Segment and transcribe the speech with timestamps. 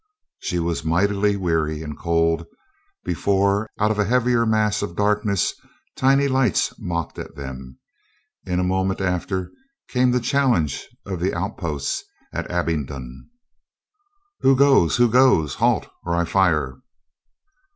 [0.39, 2.47] She was mightily weary and cold
[3.05, 5.53] before, out of a heavier mass of darkness,
[5.95, 7.77] tiny lights mocked at them.
[8.43, 9.51] In a moment after
[9.89, 12.03] came the challenge of the outposts
[12.33, 13.29] at Abingdon.
[14.39, 14.95] "Who goes?
[14.97, 15.53] Who goes?
[15.53, 16.79] Halt or I fire."